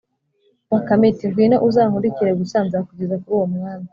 Bakame 0.71 1.05
iti: 1.11 1.23
"Ngwino, 1.29 1.57
uzankurikire 1.67 2.31
gusa, 2.41 2.57
nzakugeza 2.67 3.15
kuri 3.21 3.33
uwo 3.37 3.45
mwami 3.53 3.87